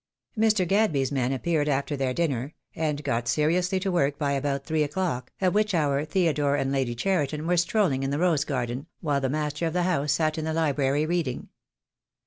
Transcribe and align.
Mr. 0.35 0.67
Gadby's 0.67 1.11
men 1.11 1.31
appeared 1.31 1.69
after 1.69 1.95
their 1.95 2.11
dinner, 2.11 2.55
and 2.75 3.03
got 3.03 3.27
seriously 3.27 3.79
to 3.79 3.91
work 3.91 4.17
by 4.17 4.31
about 4.31 4.65
three 4.65 4.81
o'clock, 4.81 5.31
at 5.39 5.53
which 5.53 5.75
hour 5.75 6.03
Theodore 6.05 6.55
and 6.55 6.71
Lady 6.71 6.95
Cheriton 6.95 7.45
were 7.45 7.55
strolling 7.55 8.01
in 8.01 8.09
the 8.09 8.17
rose 8.17 8.43
garden, 8.43 8.87
while 9.01 9.21
the 9.21 9.29
master 9.29 9.67
of 9.67 9.73
the 9.73 9.83
house 9.83 10.13
sat 10.13 10.39
in 10.39 10.45
the 10.45 10.53
library 10.55 11.05
reading. 11.05 11.49